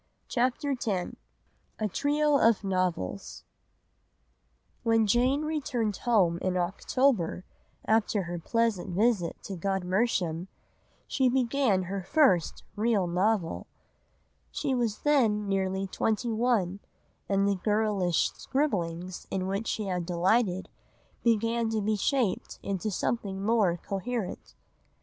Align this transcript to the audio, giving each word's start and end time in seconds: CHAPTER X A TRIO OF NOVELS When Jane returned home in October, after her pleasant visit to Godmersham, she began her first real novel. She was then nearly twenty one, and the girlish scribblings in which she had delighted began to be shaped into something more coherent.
CHAPTER 0.27 0.71
X 0.71 0.87
A 1.77 1.87
TRIO 1.87 2.39
OF 2.39 2.63
NOVELS 2.63 3.43
When 4.81 5.05
Jane 5.05 5.43
returned 5.43 5.95
home 5.97 6.39
in 6.39 6.57
October, 6.57 7.45
after 7.85 8.23
her 8.23 8.39
pleasant 8.39 8.95
visit 8.95 9.35
to 9.43 9.55
Godmersham, 9.55 10.47
she 11.05 11.29
began 11.29 11.83
her 11.83 12.01
first 12.01 12.63
real 12.75 13.05
novel. 13.05 13.67
She 14.49 14.73
was 14.73 15.01
then 15.03 15.47
nearly 15.47 15.85
twenty 15.85 16.31
one, 16.31 16.79
and 17.29 17.47
the 17.47 17.59
girlish 17.63 18.31
scribblings 18.31 19.27
in 19.29 19.45
which 19.45 19.67
she 19.67 19.85
had 19.85 20.07
delighted 20.07 20.67
began 21.23 21.69
to 21.69 21.79
be 21.79 21.95
shaped 21.95 22.57
into 22.63 22.89
something 22.89 23.43
more 23.43 23.77
coherent. 23.77 24.55